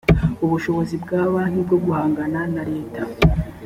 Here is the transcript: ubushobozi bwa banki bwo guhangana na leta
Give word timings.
ubushobozi 0.45 0.95
bwa 1.03 1.21
banki 1.33 1.59
bwo 1.65 1.77
guhangana 1.83 2.39
na 2.53 2.63
leta 2.71 3.01